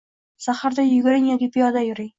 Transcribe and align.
Saharda 0.45 0.87
yuguring 0.87 1.31
yoki 1.33 1.51
piyoda 1.57 1.87
yuring. 1.91 2.09